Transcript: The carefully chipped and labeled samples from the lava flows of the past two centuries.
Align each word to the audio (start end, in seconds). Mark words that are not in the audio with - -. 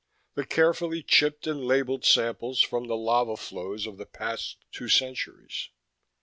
The 0.33 0.47
carefully 0.47 1.03
chipped 1.03 1.45
and 1.45 1.63
labeled 1.63 2.05
samples 2.05 2.59
from 2.59 2.87
the 2.87 2.95
lava 2.97 3.37
flows 3.37 3.85
of 3.85 3.99
the 3.99 4.07
past 4.07 4.57
two 4.71 4.89
centuries. 4.89 5.69